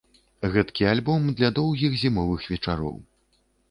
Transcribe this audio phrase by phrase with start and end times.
[0.55, 2.95] Гэтакі альбом для доўгіх зімовых вечароў.